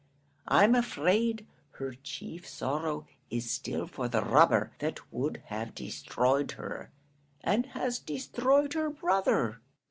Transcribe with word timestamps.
I'm 0.47 0.73
afraid 0.73 1.45
her 1.73 1.93
chief 1.93 2.47
sorrow 2.49 3.05
is 3.29 3.51
still 3.51 3.85
for 3.85 4.07
the 4.07 4.23
robber 4.23 4.71
that 4.79 5.13
would 5.13 5.43
have 5.45 5.75
destroyed 5.75 6.53
her, 6.53 6.89
and 7.41 7.67
has 7.67 7.99
destroyed 7.99 8.73
her 8.73 8.89
brother." 8.89 9.61